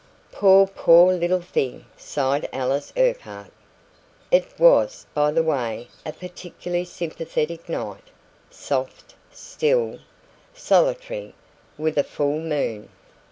"Poor, 0.31 0.65
poor 0.65 1.13
little 1.13 1.41
thing!" 1.43 1.85
sighed 1.95 2.49
Alice 2.51 2.91
Urquhart. 2.97 3.51
It 4.31 4.47
was, 4.59 5.05
by 5.13 5.29
the 5.29 5.43
way, 5.43 5.89
a 6.03 6.11
particularly 6.11 6.85
sympathetic 6.85 7.69
night 7.69 8.05
soft, 8.49 9.13
still, 9.31 9.99
solitary, 10.55 11.35
with 11.77 11.99
a 11.99 12.03
full 12.03 12.39
moon. 12.39 12.89